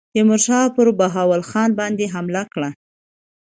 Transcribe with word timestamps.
تیمورشاه 0.13 0.65
پر 0.75 0.87
بهاول 0.99 1.41
خان 1.49 1.69
باندي 1.79 2.05
حمله 2.13 2.43
کړې. 2.53 2.69